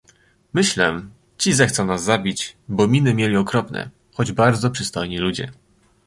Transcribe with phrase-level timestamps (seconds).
[0.53, 1.01] "myślę,
[1.37, 5.51] ci zechcą nas zabić, bo miny mieli okropne, choć bardzo przystojni ludzie."